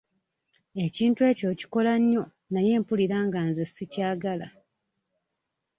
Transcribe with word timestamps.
Ekintu 0.85 1.19
ekyo 1.31 1.45
okikola 1.53 1.93
nnyo 1.99 2.23
naye 2.53 2.73
mpulira 2.81 3.17
nga 3.27 3.41
nze 3.47 3.63
sikyagala. 3.73 4.47